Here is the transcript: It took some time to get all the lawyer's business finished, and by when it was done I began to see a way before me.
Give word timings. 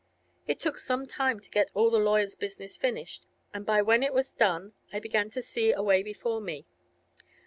It 0.47 0.57
took 0.57 0.79
some 0.79 1.05
time 1.05 1.39
to 1.41 1.49
get 1.51 1.69
all 1.75 1.91
the 1.91 1.99
lawyer's 1.99 2.33
business 2.33 2.75
finished, 2.75 3.27
and 3.53 3.67
by 3.67 3.83
when 3.83 4.01
it 4.01 4.13
was 4.15 4.31
done 4.33 4.73
I 4.91 4.99
began 4.99 5.29
to 5.29 5.43
see 5.43 5.71
a 5.71 5.83
way 5.83 6.01
before 6.01 6.41
me. 6.41 6.65